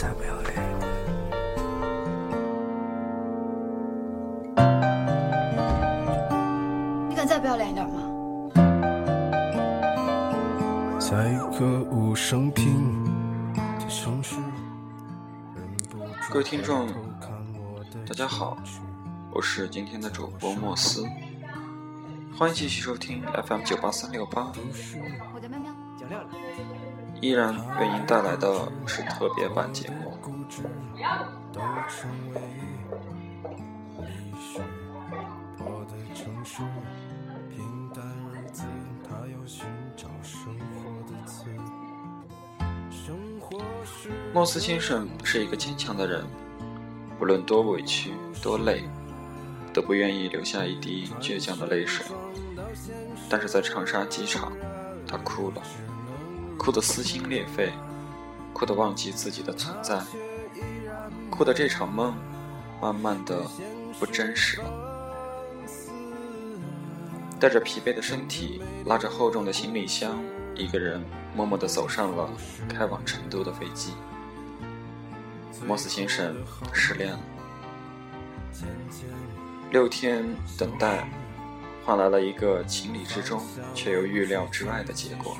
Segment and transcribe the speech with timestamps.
[0.00, 0.54] 再不要脸！
[7.08, 8.02] 你敢再不要脸一点吗？
[11.00, 13.04] 在歌舞升平
[13.80, 14.36] 的城市，
[16.30, 16.86] 各位听众，
[18.06, 18.56] 大家好，
[19.32, 21.04] 我是今天的主播莫斯，
[22.38, 24.52] 欢迎继续收听 FM 九八三六八。
[25.34, 25.74] 我叫喵喵。
[27.20, 30.16] 依然为您带来的是特别版节目。
[44.32, 46.24] 莫斯先生是一个坚强的人，
[47.20, 48.84] 无论多委屈、多累，
[49.72, 52.06] 都不愿意流下一滴倔强的泪水。
[53.28, 54.52] 但是在长沙机场，
[55.06, 55.62] 他哭了，
[56.58, 57.72] 哭得撕心裂肺，
[58.52, 60.02] 哭得忘记自己的存在，
[61.30, 62.14] 哭得这场梦
[62.82, 63.42] 慢慢的
[63.98, 64.84] 不真实了。
[67.40, 70.18] 带着疲惫的身体，拉着厚重的行李箱，
[70.56, 71.00] 一个人
[71.34, 72.28] 默默地走上了
[72.68, 73.92] 开往成都的飞机。
[75.64, 76.34] 莫斯先生
[76.72, 77.20] 失恋了，
[79.70, 80.24] 六天
[80.58, 81.08] 等待，
[81.84, 83.40] 换来了一个情理之中
[83.74, 85.36] 却又预料之外的结果。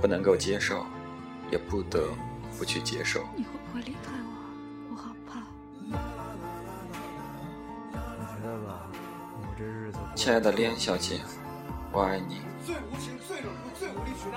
[0.00, 0.84] 不能够接受，
[1.50, 2.08] 也不得
[2.58, 3.20] 不去接受。
[3.36, 4.30] 你会不会离开我？
[4.90, 5.42] 我好怕。
[10.14, 11.20] 亲爱的莲小姐，
[11.92, 12.40] 我爱你。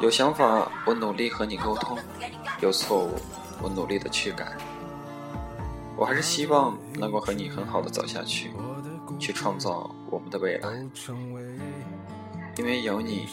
[0.00, 1.98] 有想法，我努力和你沟通；
[2.60, 3.14] 有错误。
[3.62, 4.56] 我努力的去改，
[5.94, 8.50] 我还是希望能够和你很好的走下去，
[9.18, 10.70] 去创造我们的未来。
[12.56, 13.28] 因为有你，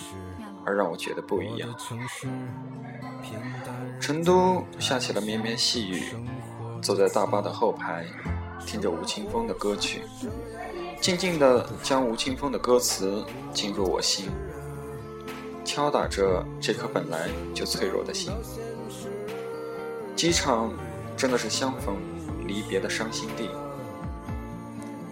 [0.68, 1.70] 而让我觉得不一样。
[4.02, 6.04] 成都下起了绵绵细雨，
[6.82, 8.06] 坐在大巴的后排，
[8.66, 10.02] 听着吴青峰的歌曲，
[11.00, 14.30] 静静的将吴青峰的歌词进入我心，
[15.64, 18.34] 敲打着这颗本来就脆弱的心。
[20.18, 20.74] 机场
[21.16, 21.96] 真的是相逢
[22.46, 23.50] 离别的伤心地。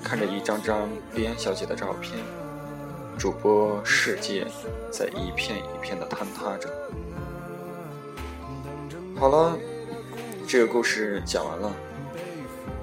[0.03, 2.19] 看着一张张莉安小姐的照片，
[3.17, 4.45] 主播世界
[4.91, 6.69] 在一片一片的坍塌着。
[9.17, 9.57] 好了，
[10.47, 11.71] 这个故事讲完了。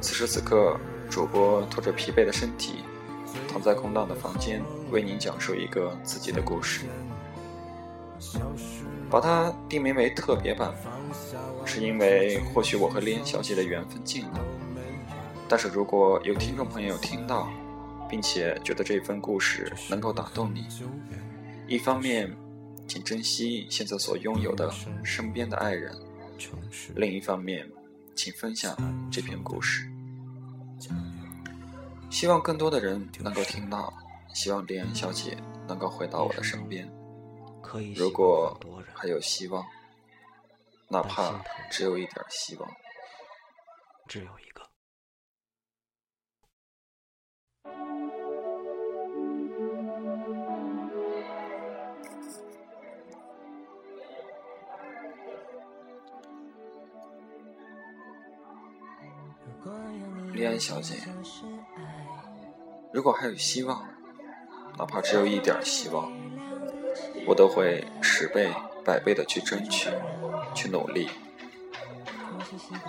[0.00, 0.76] 此时此刻，
[1.10, 2.84] 主播拖着疲惫的身体，
[3.48, 6.86] 躺在空荡的房间，为您讲述一个自己的故事，
[9.10, 10.72] 把它定名为特别版。
[11.64, 14.40] 是因为或许我和林小姐的缘分尽了，
[15.48, 17.48] 但是如果有听众朋友听到，
[18.12, 20.66] 并且觉得这份故事能够打动你，
[21.66, 22.30] 一方面，
[22.86, 24.70] 请珍惜现在所拥有的
[25.02, 25.90] 身边的爱人；
[26.94, 27.66] 另一方面，
[28.14, 28.76] 请分享
[29.10, 29.90] 这篇故事，
[32.10, 33.90] 希望更多的人能够听到，
[34.34, 35.34] 希望莉安小姐
[35.66, 36.86] 能够回到我的身边。
[37.96, 38.54] 如果
[38.92, 39.64] 还有希望。
[40.88, 42.70] 哪怕只有一点希望，
[44.06, 44.61] 只有一个。
[60.32, 60.94] 莉安小姐，
[62.92, 63.86] 如果还有希望，
[64.78, 66.10] 哪怕只有一点希望，
[67.26, 68.52] 我都会十倍、
[68.84, 69.88] 百倍的去争取。
[70.54, 71.08] 去努力，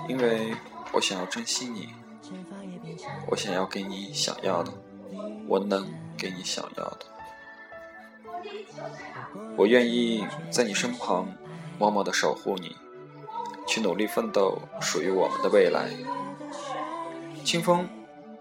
[0.10, 0.54] 因为
[0.92, 1.94] 我想要珍惜你，
[3.30, 4.74] 我想要给你想要的，
[5.48, 7.06] 我能给你想要的，
[9.56, 11.26] 我愿意在你身旁
[11.80, 12.76] 默默的守护你，
[13.66, 15.90] 去努力奋斗属于我们的未来。
[17.44, 17.88] 清风，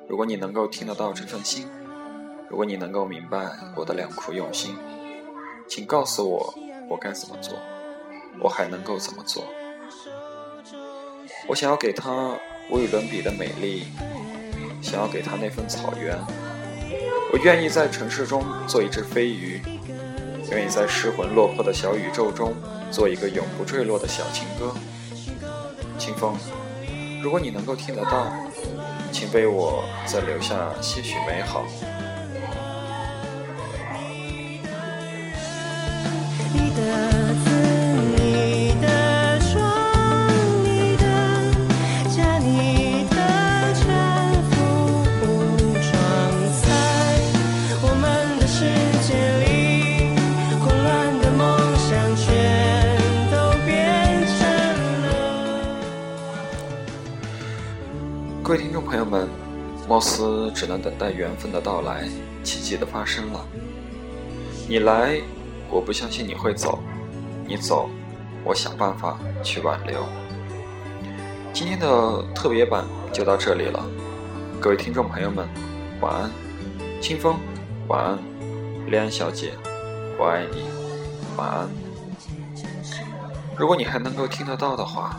[0.09, 1.69] 如果你能够听得到这份心，
[2.49, 4.77] 如果你能够明白我的良苦用心，
[5.69, 6.55] 请告诉我，
[6.89, 7.59] 我该怎么做。
[8.41, 9.45] 我还能够怎么做？
[11.49, 12.37] 我想要给他
[12.71, 13.89] 无与伦比的美丽，
[14.81, 16.17] 想要给他那份草原。
[17.33, 19.61] 我愿意在城市中做一只飞鱼，
[20.51, 22.55] 愿意在失魂落魄的小宇宙中
[22.91, 24.73] 做一个永不坠落的小情歌。
[25.99, 26.37] 清风，
[27.23, 28.33] 如果你能够听得到，
[29.13, 31.67] 请为我再留下些许美好。
[58.93, 59.27] 朋友们，
[59.89, 62.07] 貌似只能等待缘分的到来，
[62.45, 63.43] 奇迹的发生了。
[64.69, 65.19] 你来，
[65.71, 66.79] 我不相信你会走；
[67.47, 67.89] 你走，
[68.45, 70.05] 我想办法去挽留。
[71.55, 73.83] 今天的特别版就到这里了，
[74.61, 75.49] 各位听众朋友们，
[76.03, 76.31] 晚安，
[77.01, 77.37] 清风，
[77.89, 78.19] 晚安，
[78.89, 79.53] 恋安小姐，
[80.19, 80.65] 我爱你，
[81.39, 81.67] 晚安。
[83.57, 85.19] 如果你还能够听得到的话，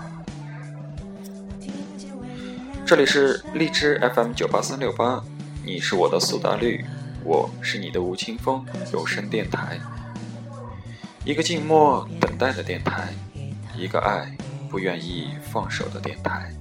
[2.93, 5.19] 这里是荔枝 FM 九八三六八，
[5.65, 6.85] 你是我的苏打绿，
[7.23, 9.79] 我是你的吴青峰，有声电台，
[11.25, 13.11] 一个静默等待的电台，
[13.75, 14.31] 一个爱。
[14.69, 16.53] 不愿意放手的电台。